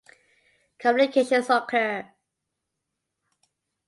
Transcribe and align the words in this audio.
Complications 0.79 1.51
occur. 1.51 2.03